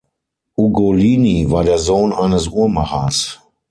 Ugolini 0.57 1.51
war 1.51 1.63
der 1.63 1.77
Sohn 1.77 2.11
eines 2.11 2.47
Uhrmachers. 2.47 3.39